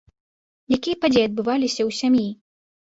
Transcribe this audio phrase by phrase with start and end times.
[0.79, 2.27] Якія падзеі адбываліся ў сям'і?